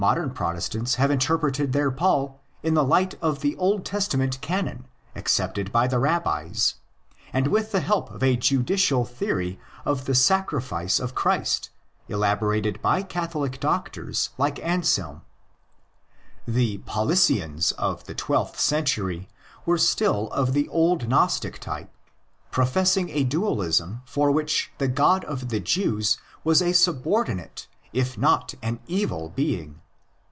56 0.01 0.33
THE 0.33 0.33
ORIGINS 0.33 0.33
OF 0.33 0.33
CHRISTIANITY 0.33 0.57
Protestants 0.57 0.95
have 0.95 1.11
interpreted 1.11 1.73
their 1.73 1.91
Paul 1.91 2.41
in 2.63 2.73
the 2.73 2.83
light 2.83 3.13
of 3.21 3.41
the 3.41 3.55
Old 3.57 3.85
Testament 3.85 4.41
canon 4.41 4.87
accepted 5.15 5.71
by 5.71 5.85
the 5.85 5.99
Rabbis, 5.99 6.73
and 7.31 7.45
with 7.49 7.71
the 7.71 7.81
help 7.81 8.09
of 8.09 8.23
a 8.23 8.35
juridical 8.35 9.05
theory 9.05 9.59
of 9.85 10.05
the 10.05 10.15
sacrifice 10.15 10.99
of 10.99 11.13
Christ 11.13 11.69
elaborated 12.09 12.81
by 12.81 13.03
Catholic 13.03 13.59
doctors 13.59 14.31
like 14.39 14.57
Anselm. 14.65 15.21
The 16.47 16.79
Paulicians 16.79 17.71
of 17.73 18.05
the 18.05 18.15
twelfth 18.15 18.59
century 18.59 19.29
were 19.67 19.77
still 19.77 20.29
of 20.31 20.53
the 20.53 20.67
old 20.69 21.07
Gnostic 21.09 21.59
type, 21.59 21.93
professing 22.49 23.11
a 23.11 23.23
dualism 23.23 24.01
for 24.05 24.31
which 24.31 24.71
the 24.79 24.87
God 24.87 25.23
of 25.25 25.49
the 25.49 25.59
Jews 25.59 26.17
was 26.43 26.59
a 26.59 26.73
subordinate 26.73 27.67
if 27.93 28.17
not 28.17 28.55
an 28.63 28.79
evil 28.87 29.29
being. 29.29 29.77